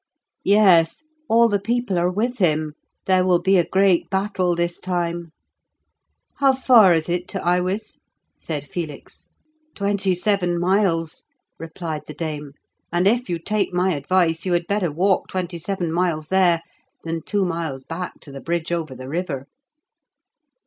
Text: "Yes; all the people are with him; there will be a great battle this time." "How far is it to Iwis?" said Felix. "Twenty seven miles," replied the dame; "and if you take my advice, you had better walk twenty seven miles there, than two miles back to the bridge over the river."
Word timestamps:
"Yes; 0.43 1.03
all 1.29 1.47
the 1.47 1.59
people 1.59 1.99
are 1.99 2.09
with 2.09 2.39
him; 2.39 2.73
there 3.05 3.23
will 3.23 3.37
be 3.39 3.57
a 3.57 3.69
great 3.69 4.09
battle 4.09 4.55
this 4.55 4.79
time." 4.79 5.31
"How 6.37 6.53
far 6.53 6.95
is 6.95 7.07
it 7.07 7.27
to 7.27 7.37
Iwis?" 7.39 7.99
said 8.39 8.67
Felix. 8.67 9.25
"Twenty 9.75 10.15
seven 10.15 10.59
miles," 10.59 11.21
replied 11.59 12.01
the 12.07 12.15
dame; 12.15 12.53
"and 12.91 13.07
if 13.07 13.29
you 13.29 13.37
take 13.37 13.75
my 13.75 13.93
advice, 13.93 14.43
you 14.43 14.53
had 14.53 14.65
better 14.65 14.91
walk 14.91 15.27
twenty 15.27 15.59
seven 15.59 15.91
miles 15.93 16.29
there, 16.29 16.63
than 17.03 17.21
two 17.21 17.45
miles 17.45 17.83
back 17.83 18.19
to 18.21 18.31
the 18.31 18.41
bridge 18.41 18.71
over 18.71 18.95
the 18.95 19.07
river." 19.07 19.45